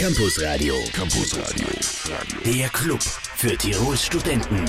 [0.00, 0.76] Campus Radio.
[0.94, 1.66] Campus Radio.
[2.46, 4.64] Der Club für Tirols Studenten.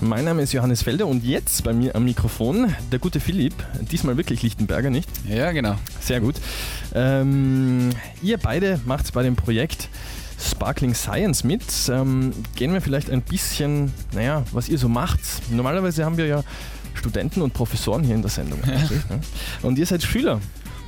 [0.00, 3.52] Mein Name ist Johannes Felder und jetzt bei mir am Mikrofon der gute Philipp,
[3.92, 5.06] diesmal wirklich Lichtenberger, nicht?
[5.28, 5.76] Ja, genau.
[6.00, 6.36] Sehr gut.
[6.94, 7.90] Ähm,
[8.22, 9.90] ihr beide macht bei dem Projekt
[10.40, 11.62] Sparkling Science mit.
[11.90, 15.20] Ähm, gehen wir vielleicht ein bisschen, naja, was ihr so macht.
[15.50, 16.42] Normalerweise haben wir ja
[16.94, 18.60] Studenten und Professoren hier in der Sendung.
[18.66, 18.80] Ja.
[19.60, 20.40] Und ihr seid Schüler.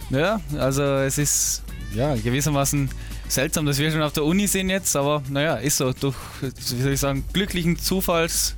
[0.09, 1.63] Ja, also es ist
[1.95, 2.89] ja gewissermaßen
[3.29, 5.93] seltsam, dass wir schon auf der Uni sind jetzt, aber naja, ist so.
[5.93, 8.55] Durch, wie soll ich sagen, glücklichen Zufalls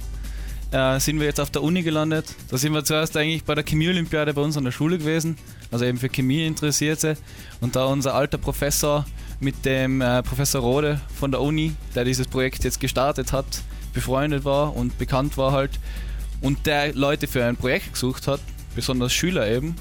[0.70, 2.27] äh, sind wir jetzt auf der Uni gelandet.
[2.48, 5.36] Da sind wir zuerst eigentlich bei der Chemie-Olympiade bei uns an der Schule gewesen,
[5.70, 7.16] also eben für Chemie Interessierte.
[7.60, 9.04] Und da unser alter Professor
[9.41, 13.46] mit dem äh, Professor Rode von der Uni, der dieses Projekt jetzt gestartet hat,
[13.94, 15.70] befreundet war und bekannt war halt
[16.41, 18.41] und der Leute für ein Projekt gesucht hat,
[18.74, 19.74] besonders Schüler eben,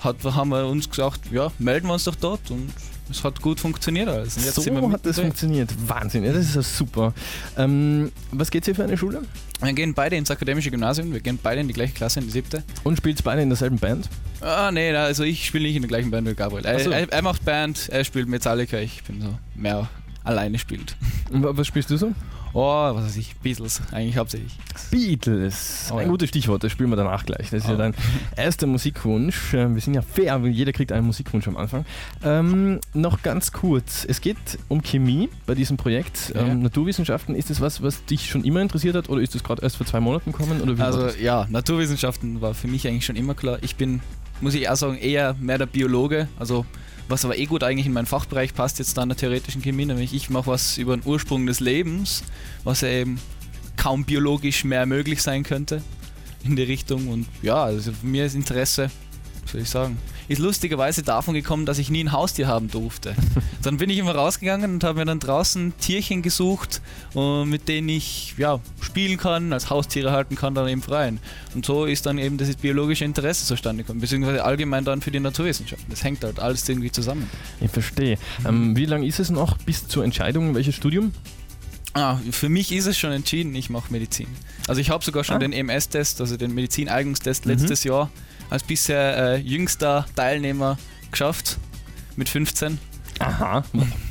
[0.00, 2.72] hat, haben wir uns gesagt, ja, melden wir uns doch dort und
[3.10, 4.34] es hat gut funktioniert alles.
[4.34, 5.70] so hat das funktioniert.
[5.86, 7.12] Wahnsinn, ja, das ist ja super.
[7.56, 9.22] Ähm, was geht hier für eine Schule?
[9.62, 12.32] Wir gehen beide ins akademische Gymnasium, wir gehen beide in die gleiche Klasse, in die
[12.32, 12.62] siebte.
[12.84, 14.08] Und spielt beide in derselben Band?
[14.40, 16.64] Ah, nee, also ich spiele nicht in der gleichen Band wie Gabriel.
[16.64, 16.90] Er, so.
[16.90, 19.88] er, er, macht Band, er spielt Metallica, ich bin so mehr
[20.24, 20.96] alleine spielt.
[21.30, 22.12] Und was spielst du so?
[22.58, 24.56] Oh, was weiß ich, Beatles, eigentlich hauptsächlich.
[24.90, 26.10] Beatles, oh, ein ja.
[26.10, 27.50] gutes Stichwort, das spielen wir danach gleich.
[27.50, 27.72] Das ist oh.
[27.72, 27.94] ja dein
[28.34, 29.52] erster Musikwunsch.
[29.52, 31.84] Ähm, wir sind ja fair, jeder kriegt einen Musikwunsch am Anfang.
[32.24, 36.32] Ähm, noch ganz kurz, es geht um Chemie bei diesem Projekt.
[36.34, 36.46] Ja.
[36.46, 39.60] Ähm, Naturwissenschaften, ist das was, was dich schon immer interessiert hat oder ist das gerade
[39.60, 40.62] erst vor zwei Monaten gekommen?
[40.62, 43.58] Oder also ja, Naturwissenschaften war für mich eigentlich schon immer klar.
[43.60, 44.00] Ich bin,
[44.40, 46.64] muss ich auch sagen, eher mehr der Biologe, also
[47.08, 49.86] was aber eh gut eigentlich in meinen Fachbereich passt, jetzt da in der theoretischen Chemie,
[49.86, 52.24] nämlich ich mache was über den Ursprung des Lebens,
[52.64, 53.20] was ja eben
[53.76, 55.82] kaum biologisch mehr möglich sein könnte
[56.44, 57.08] in die Richtung.
[57.08, 58.90] Und ja, also für mir ist Interesse,
[59.46, 59.98] soll ich sagen,
[60.28, 63.14] ist lustigerweise davon gekommen, dass ich nie ein Haustier haben durfte.
[63.62, 66.82] dann bin ich immer rausgegangen und habe mir dann draußen Tierchen gesucht,
[67.14, 68.60] äh, mit denen ich ja,
[68.96, 71.20] spielen kann, als Haustiere halten kann, dann eben freien.
[71.54, 75.20] Und so ist dann eben das biologische Interesse zustande gekommen, beziehungsweise allgemein dann für die
[75.20, 75.90] Naturwissenschaften.
[75.90, 77.28] Das hängt halt alles irgendwie zusammen.
[77.60, 78.16] Ich verstehe.
[78.46, 81.12] Ähm, wie lange ist es noch bis zur Entscheidung, welches Studium?
[81.92, 84.28] Ah, für mich ist es schon entschieden, ich mache Medizin.
[84.66, 85.40] Also ich habe sogar schon ah.
[85.40, 87.52] den EMS-Test, also den Medizineignungstest mhm.
[87.52, 88.10] letztes Jahr
[88.48, 90.78] als bisher äh, jüngster Teilnehmer
[91.10, 91.58] geschafft
[92.16, 92.78] mit 15.
[93.18, 93.62] Aha,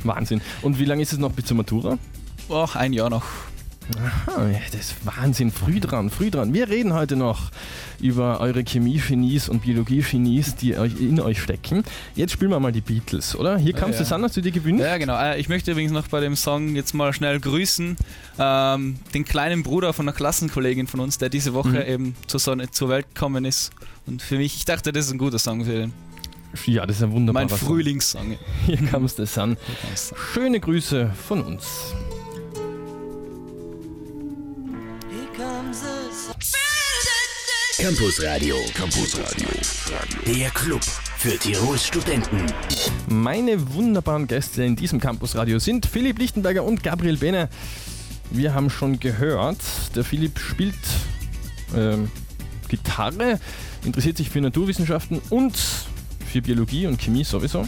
[0.03, 0.41] Wahnsinn.
[0.61, 1.97] Und wie lange ist es noch bis zur Matura?
[2.51, 3.23] Ach, ein Jahr noch.
[3.97, 6.53] Aha, das ist Wahnsinn, früh dran, früh dran.
[6.53, 7.51] Wir reden heute noch
[7.99, 11.83] über eure Chemie-Genies und Biologie-Genies, die euch in euch stecken.
[12.15, 13.57] Jetzt spielen wir mal die Beatles, oder?
[13.57, 14.83] Hier kam ja, an, hast du dir gewünscht?
[14.83, 15.17] Ja, genau.
[15.21, 17.95] Äh, ich möchte übrigens noch bei dem Song jetzt mal schnell grüßen.
[18.39, 21.93] Ähm, den kleinen Bruder von einer Klassenkollegin von uns, der diese Woche mhm.
[21.93, 23.71] eben zur, Sonne, zur Welt gekommen ist.
[24.07, 25.93] Und für mich, ich dachte, das ist ein guter Song für den.
[26.65, 28.37] Ja, das ist ein wunderbarer Mein Frühlingssong.
[28.65, 29.57] Hier kam es an.
[30.33, 31.93] Schöne Grüße von uns.
[37.79, 38.57] Campus Radio.
[38.75, 39.47] Campus Radio.
[40.27, 40.83] Der Club
[41.17, 42.45] für Tirols Studenten.
[43.09, 47.49] Meine wunderbaren Gäste in diesem Campus Radio sind Philipp Lichtenberger und Gabriel Behne.
[48.29, 49.57] Wir haben schon gehört,
[49.95, 50.75] der Philipp spielt
[51.75, 52.11] ähm,
[52.67, 53.39] Gitarre,
[53.83, 55.57] interessiert sich für Naturwissenschaften und
[56.31, 57.67] für Biologie und Chemie sowieso.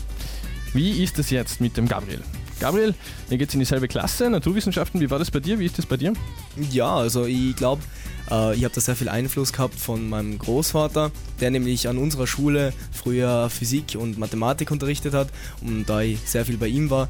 [0.74, 2.22] Wie ist es jetzt mit dem Gabriel?
[2.60, 2.96] Gabriel,
[3.30, 5.00] ihr geht in dieselbe Klasse, Naturwissenschaften.
[5.00, 5.60] Wie war das bei dir?
[5.60, 6.14] Wie ist das bei dir?
[6.72, 7.84] Ja, also ich glaube,
[8.32, 12.28] äh, ich habe da sehr viel Einfluss gehabt von meinem Großvater, der nämlich an unserer
[12.28, 15.30] Schule früher Physik und Mathematik unterrichtet hat.
[15.62, 17.08] Und da ich sehr viel bei ihm war,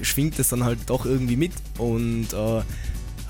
[0.00, 1.52] schwingt es dann halt doch irgendwie mit.
[1.78, 2.62] Und äh,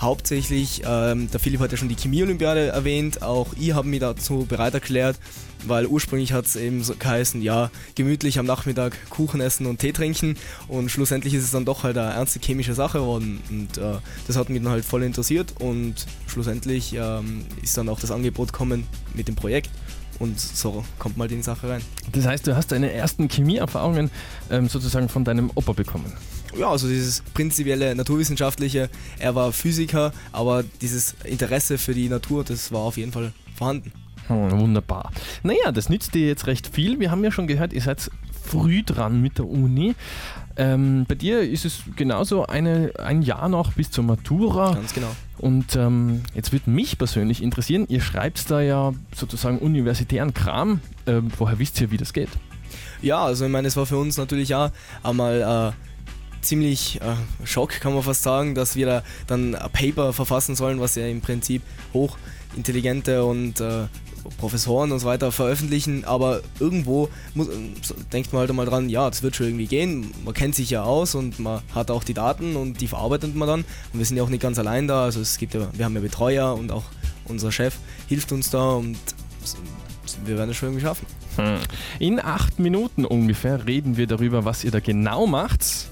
[0.00, 4.46] hauptsächlich, ähm, der Philipp hat ja schon die Chemie-Olympiade erwähnt, auch ich habe mich dazu
[4.48, 5.18] bereit erklärt,
[5.66, 9.92] weil ursprünglich hat es eben so geheißen, ja, gemütlich am Nachmittag Kuchen essen und Tee
[9.92, 10.36] trinken.
[10.68, 13.40] Und schlussendlich ist es dann doch halt eine ernste chemische Sache geworden.
[13.50, 13.94] Und äh,
[14.26, 15.54] das hat mich dann halt voll interessiert.
[15.60, 19.70] Und schlussendlich ähm, ist dann auch das Angebot gekommen mit dem Projekt.
[20.18, 21.82] Und so kommt mal die Sache rein.
[22.12, 24.10] Das heißt, du hast deine ersten Chemieerfahrungen
[24.50, 26.12] ähm, sozusagen von deinem Opa bekommen?
[26.56, 32.70] Ja, also dieses prinzipielle naturwissenschaftliche, er war Physiker, aber dieses Interesse für die Natur, das
[32.70, 33.92] war auf jeden Fall vorhanden.
[34.28, 35.10] Oh, wunderbar.
[35.42, 36.98] Naja, das nützt dir jetzt recht viel.
[36.98, 38.10] Wir haben ja schon gehört, ihr seid
[38.42, 39.94] früh dran mit der Uni.
[40.56, 44.74] Ähm, bei dir ist es genauso eine, ein Jahr noch bis zur Matura.
[44.74, 45.14] Ganz genau.
[45.38, 50.80] Und ähm, jetzt würde mich persönlich interessieren, ihr schreibt da ja sozusagen universitären Kram.
[51.06, 52.30] Ähm, woher wisst ihr, wie das geht?
[53.02, 54.70] Ja, also ich meine, es war für uns natürlich auch
[55.02, 55.93] einmal äh,
[56.44, 60.80] ziemlich äh, Schock, kann man fast sagen, dass wir da dann ein Paper verfassen sollen,
[60.80, 61.62] was ja im Prinzip
[61.92, 63.86] hochintelligente und äh,
[64.38, 67.48] Professoren und so weiter veröffentlichen, aber irgendwo muss,
[68.12, 70.82] denkt man halt einmal dran, ja, das wird schon irgendwie gehen, man kennt sich ja
[70.82, 73.60] aus und man hat auch die Daten und die verarbeitet man dann
[73.92, 75.94] und wir sind ja auch nicht ganz allein da, also es gibt ja, wir haben
[75.94, 76.84] ja Betreuer und auch
[77.26, 77.74] unser Chef
[78.08, 78.96] hilft uns da und
[80.24, 81.06] wir werden es schon irgendwie schaffen.
[81.36, 81.58] Hm.
[81.98, 85.88] In acht Minuten ungefähr reden wir darüber, was ihr da genau macht.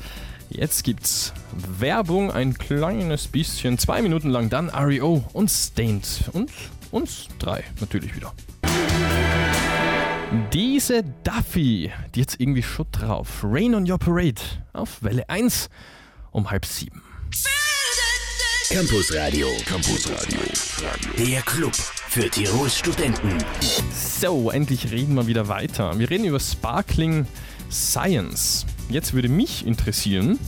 [0.55, 1.33] Jetzt gibt's
[1.79, 6.51] Werbung, ein kleines bisschen, zwei Minuten lang, dann REO und Stained und
[6.91, 8.35] uns drei natürlich wieder.
[10.53, 13.41] Diese Duffy, die jetzt irgendwie Schutt drauf.
[13.43, 14.43] Rain on Your Parade
[14.75, 15.71] auf Welle 1
[16.33, 17.03] um halb sieben.
[18.69, 19.49] Campus Radio.
[19.65, 20.39] Campus Radio.
[21.19, 23.39] Der Club für Tirols Studenten.
[23.95, 25.99] So, endlich reden wir wieder weiter.
[25.99, 27.27] Wir reden über Sparkling
[27.71, 28.67] Science.
[28.93, 30.39] Jetzt würde mich interessieren,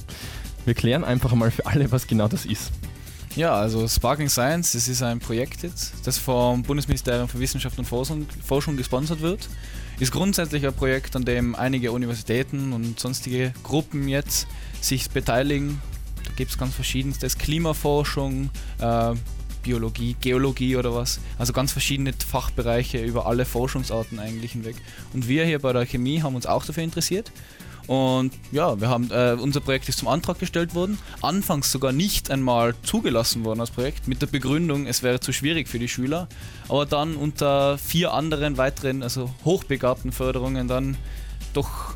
[0.66, 2.72] wir klären einfach mal für alle, was genau das ist.
[3.36, 7.86] Ja, also Sparkling Science, das ist ein Projekt jetzt, das vom Bundesministerium für Wissenschaft und
[7.86, 9.48] Forschung, Forschung gesponsert wird.
[9.98, 14.46] Ist grundsätzlich ein Projekt, an dem einige Universitäten und sonstige Gruppen jetzt
[14.82, 15.80] sich beteiligen.
[16.24, 19.14] Da gibt es ganz verschiedenstes, Klimaforschung, äh,
[19.62, 21.18] Biologie, Geologie oder was.
[21.38, 24.76] Also ganz verschiedene Fachbereiche über alle Forschungsarten eigentlich hinweg.
[25.14, 27.32] Und wir hier bei der Chemie haben uns auch dafür interessiert
[27.86, 32.30] und ja, wir haben, äh, unser Projekt ist zum Antrag gestellt worden, anfangs sogar nicht
[32.30, 36.28] einmal zugelassen worden als Projekt, mit der Begründung, es wäre zu schwierig für die Schüler,
[36.68, 40.96] aber dann unter vier anderen weiteren, also hochbegabten Förderungen dann
[41.52, 41.94] doch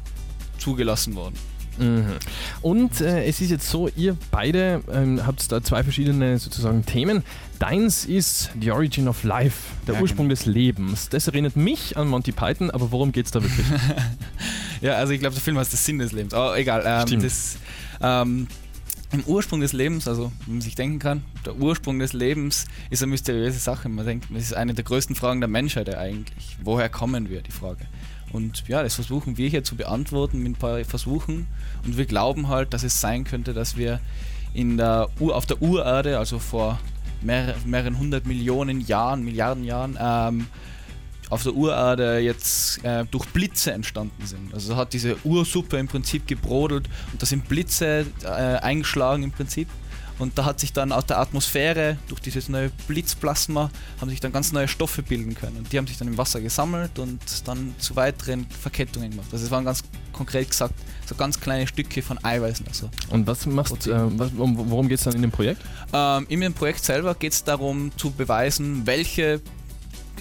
[0.59, 1.37] zugelassen worden.
[1.79, 2.05] Mhm.
[2.61, 7.23] Und äh, es ist jetzt so, ihr beide ähm, habt da zwei verschiedene sozusagen Themen.
[7.59, 10.37] Deins ist The Origin of Life, der ja, Ursprung genau.
[10.37, 11.09] des Lebens.
[11.09, 13.67] Das erinnert mich an Monty Python, aber worum geht es da wirklich?
[14.81, 16.35] ja, also ich glaube, der Film heißt der Sinn des Lebens.
[16.35, 16.83] Aber egal.
[16.85, 17.59] Ähm, das,
[18.01, 18.47] ähm,
[19.11, 23.03] im Ursprung des Lebens, also wie man sich denken kann, der Ursprung des Lebens ist
[23.03, 23.89] eine mysteriöse Sache.
[23.89, 26.59] Man denkt, das ist eine der größten Fragen der Menschheit eigentlich.
[26.63, 27.87] Woher kommen wir, die Frage.
[28.33, 31.47] Und ja, das versuchen wir hier zu beantworten mit ein paar Versuchen.
[31.87, 34.01] Und wir glauben halt, dass es sein könnte, dass wir
[34.53, 36.79] in der auf der Urerde, also vor
[37.23, 40.47] mehr, mehreren hundert Millionen Jahren, Milliarden Jahren, ähm,
[41.31, 44.55] auf der Urerde jetzt äh, durch Blitze entstanden sind.
[44.55, 49.69] Also hat diese Ursuppe im Prinzip gebrodelt und da sind Blitze äh, eingeschlagen im Prinzip.
[50.19, 53.71] Und da hat sich dann aus der Atmosphäre, durch dieses neue Blitzplasma,
[54.01, 55.59] haben sich dann ganz neue Stoffe bilden können.
[55.59, 59.29] Und die haben sich dann im Wasser gesammelt und dann zu weiteren Verkettungen gemacht.
[59.31, 60.75] Also es waren ganz konkret gesagt
[61.07, 62.67] so ganz kleine Stücke von Eiweißen.
[62.67, 65.63] Also und was macht, äh, was, worum geht es dann in dem Projekt?
[65.93, 69.41] Ähm, in dem Projekt selber geht es darum zu beweisen, welche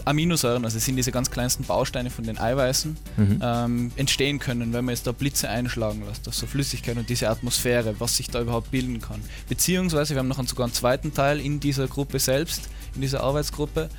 [0.07, 3.39] Aminosäuren, also sind diese ganz kleinsten Bausteine von den Eiweißen, mhm.
[3.42, 8.00] ähm, entstehen können, wenn man jetzt da Blitze einschlagen lässt, also Flüssigkeit und diese Atmosphäre,
[8.00, 9.21] was sich da überhaupt bilden kann.
[9.50, 13.21] Beziehungsweise wir haben noch einen, sogar einen zweiten Teil in dieser Gruppe selbst, in dieser
[13.21, 13.89] Arbeitsgruppe,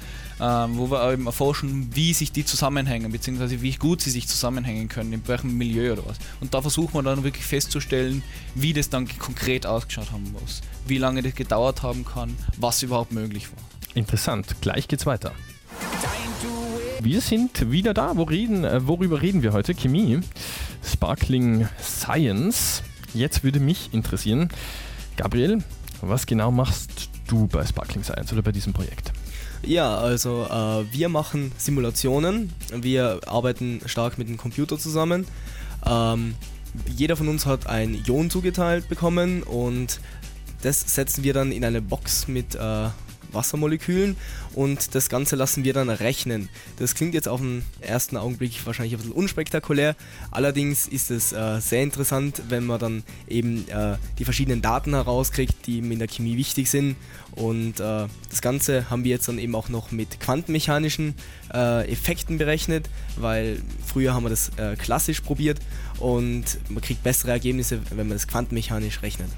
[0.40, 4.88] ähm, wo wir eben erforschen, wie sich die zusammenhängen, beziehungsweise wie gut sie sich zusammenhängen
[4.88, 6.18] können, in welchem Milieu oder was.
[6.40, 8.22] Und da versuchen wir dann wirklich festzustellen,
[8.54, 13.12] wie das dann konkret ausgeschaut haben muss, wie lange das gedauert haben kann, was überhaupt
[13.12, 13.62] möglich war.
[13.94, 15.32] Interessant, gleich geht's weiter.
[17.00, 18.16] Wir sind wieder da.
[18.16, 19.74] Wo reden, äh, worüber reden wir heute?
[19.74, 20.20] Chemie,
[20.84, 22.82] Sparkling Science.
[23.14, 24.48] Jetzt würde mich interessieren,
[25.16, 25.62] Gabriel,
[26.00, 29.12] was genau machst du bei Sparkling Science oder bei diesem Projekt?
[29.62, 32.52] Ja, also äh, wir machen Simulationen.
[32.72, 35.26] Wir arbeiten stark mit dem Computer zusammen.
[35.84, 36.34] Ähm,
[36.86, 40.00] jeder von uns hat ein Ion zugeteilt bekommen und
[40.62, 42.88] das setzen wir dann in eine Box mit äh,
[43.32, 44.16] Wassermolekülen
[44.54, 46.48] und das Ganze lassen wir dann rechnen.
[46.78, 49.96] Das klingt jetzt auf den ersten Augenblick wahrscheinlich ein bisschen unspektakulär,
[50.30, 55.66] allerdings ist es äh, sehr interessant, wenn man dann eben äh, die verschiedenen Daten herauskriegt,
[55.66, 56.96] die in der Chemie wichtig sind
[57.32, 61.14] und äh, das Ganze haben wir jetzt dann eben auch noch mit quantenmechanischen
[61.52, 65.58] äh, Effekten berechnet, weil früher haben wir das äh, klassisch probiert
[65.98, 69.28] und man kriegt bessere Ergebnisse, wenn man das quantenmechanisch rechnet.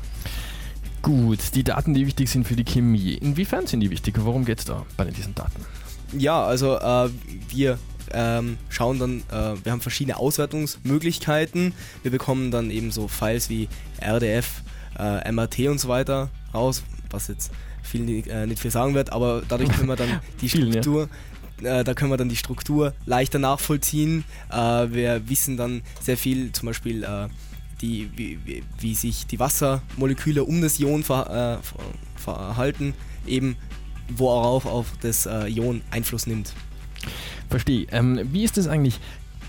[1.03, 3.15] Gut, die Daten, die wichtig sind für die Chemie.
[3.15, 4.15] Inwiefern sind die wichtig?
[4.19, 5.65] Worum geht es da bei diesen Daten?
[6.13, 7.09] Ja, also äh,
[7.49, 7.79] wir
[8.13, 11.73] ähm, schauen dann, äh, wir haben verschiedene Auswertungsmöglichkeiten.
[12.03, 13.69] Wir bekommen dann eben so Files wie
[14.01, 14.63] RDF,
[14.99, 17.51] äh, MRT und so weiter raus, was jetzt
[17.83, 21.09] viel äh, nicht viel sagen wird, aber dadurch können wir dann die Struktur.
[21.63, 24.25] Äh, da können wir dann die Struktur leichter nachvollziehen.
[24.51, 24.57] Äh,
[24.91, 27.05] wir wissen dann sehr viel, zum Beispiel
[27.81, 32.95] die, wie, wie, wie, sich die Wassermoleküle um das Ion ver, äh, verhalten,
[33.27, 33.57] eben
[34.09, 36.53] worauf auf das äh, Ion Einfluss nimmt.
[37.49, 37.87] Verstehe.
[37.91, 39.01] Ähm, wie ist das eigentlich?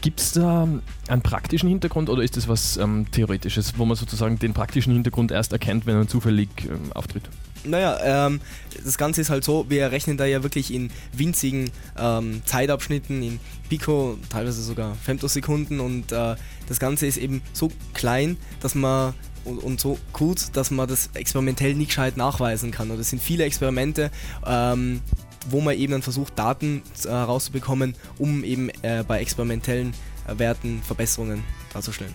[0.01, 0.67] Gibt es da
[1.07, 5.31] einen praktischen Hintergrund oder ist das was ähm, Theoretisches, wo man sozusagen den praktischen Hintergrund
[5.31, 7.29] erst erkennt, wenn man zufällig ähm, auftritt?
[7.63, 8.41] Naja, ähm,
[8.83, 11.69] das Ganze ist halt so, wir rechnen da ja wirklich in winzigen
[11.99, 16.35] ähm, Zeitabschnitten, in Pico, teilweise sogar Femtosekunden und äh,
[16.71, 19.13] das Ganze ist eben so klein, dass man
[19.43, 22.89] und, und, so gut, dass man das experimentell nicht gescheit nachweisen kann.
[22.91, 24.09] Und es sind viele Experimente,
[24.45, 25.01] ähm,
[25.49, 29.93] wo man eben dann versucht, Daten herauszubekommen, äh, um eben äh, bei experimentellen
[30.29, 32.13] äh, Werten Verbesserungen darzustellen.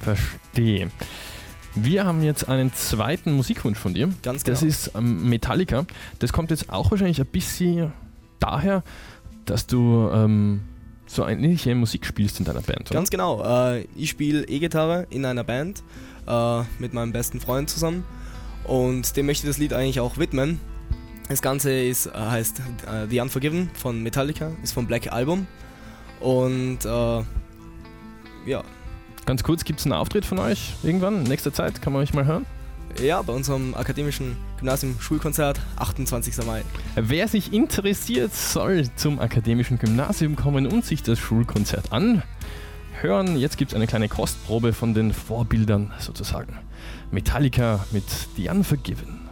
[0.00, 0.92] Verstehe.
[1.74, 4.10] Wir haben jetzt einen zweiten Musikwunsch von dir.
[4.22, 4.54] Ganz genau.
[4.54, 5.86] Das ist ähm, Metallica.
[6.20, 7.92] Das kommt jetzt auch wahrscheinlich ein bisschen
[8.38, 8.84] daher,
[9.44, 10.60] dass du ähm,
[11.08, 12.90] so ähnliche Musik spielst in deiner Band.
[12.90, 12.94] Oder?
[12.94, 13.42] Ganz genau.
[13.42, 15.82] Äh, ich spiele E-Gitarre in einer Band
[16.26, 18.04] äh, mit meinem besten Freund zusammen
[18.64, 20.60] und dem möchte ich das Lied eigentlich auch widmen.
[21.28, 25.46] Das Ganze ist, äh, heißt äh, The Unforgiven von Metallica, ist vom Black Album
[26.20, 27.22] und äh,
[28.46, 28.64] ja.
[29.26, 31.82] Ganz kurz, gibt es einen Auftritt von euch irgendwann in nächster Zeit?
[31.82, 32.46] Kann man euch mal hören?
[33.02, 36.44] Ja, bei unserem akademischen Gymnasium Schulkonzert, 28.
[36.44, 36.62] Mai.
[36.96, 43.36] Wer sich interessiert, soll zum akademischen Gymnasium kommen und sich das Schulkonzert anhören.
[43.36, 46.58] Jetzt gibt es eine kleine Kostprobe von den Vorbildern sozusagen.
[47.12, 48.04] Metallica mit
[48.36, 49.27] The Unforgiven.